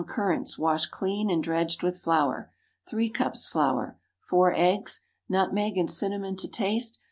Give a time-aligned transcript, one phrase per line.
[0.07, 2.51] currants, washed clean and dredged with flour.
[2.89, 3.99] 3 cups flour.
[4.21, 5.01] 4 eggs.
[5.29, 6.97] Nutmeg and cinnamon to taste.